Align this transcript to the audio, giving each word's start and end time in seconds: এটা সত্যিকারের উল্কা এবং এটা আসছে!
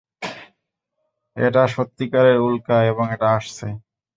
এটা 1.37 1.63
সত্যিকারের 1.67 2.37
উল্কা 2.41 2.77
এবং 2.91 3.05
এটা 3.15 3.27
আসছে! 3.37 3.67